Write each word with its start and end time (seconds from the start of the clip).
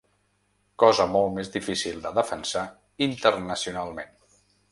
Cosa 0.83 1.05
molt 1.15 1.29
més 1.35 1.51
difícil 1.57 2.01
de 2.07 2.13
defensar 2.17 2.65
internacionalment. 3.09 4.13